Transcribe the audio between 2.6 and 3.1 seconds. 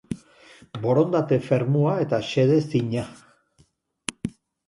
zina.